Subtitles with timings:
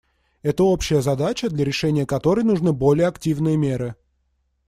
[0.41, 3.93] Это общая задача, для решения которой нужны более активные меры.